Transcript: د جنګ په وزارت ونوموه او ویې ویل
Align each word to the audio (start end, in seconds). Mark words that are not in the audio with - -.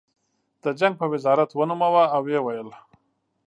د 0.63 0.65
جنګ 0.79 0.93
په 1.01 1.05
وزارت 1.13 1.49
ونوموه 1.53 2.03
او 2.13 2.21
ویې 2.25 2.41
ویل 2.43 2.69